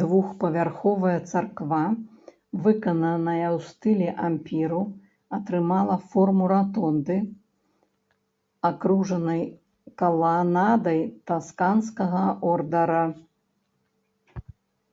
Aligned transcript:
Двухпавярховая 0.00 1.12
царква, 1.30 1.78
выкананая 2.64 3.46
ў 3.56 3.58
стылі 3.68 4.08
ампіру, 4.28 4.82
атрымала 5.38 5.96
форму 6.10 6.48
ратонды, 6.54 7.16
акружанай 8.70 9.42
каланадай 10.02 11.00
тасканскага 11.30 12.26
ордара. 12.56 13.04